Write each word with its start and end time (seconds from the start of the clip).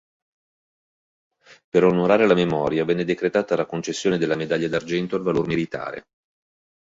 Per 1.69 1.83
onorarne 1.83 2.25
la 2.25 2.33
memoria 2.33 2.85
venne 2.85 3.05
decretata 3.05 3.55
la 3.55 3.67
concessione 3.67 4.17
della 4.17 4.33
Medaglia 4.35 4.67
d'argento 4.67 5.15
al 5.15 5.21
valor 5.21 5.45
militare 5.45 6.05